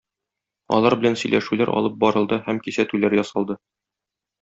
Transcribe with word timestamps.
Алар 0.77 0.95
белән 1.03 1.19
сөйләшүләр 1.25 1.73
алып 1.75 2.01
барылды 2.07 2.43
һәм 2.49 2.65
кисәтүләр 2.69 3.21
ясалды. 3.23 3.63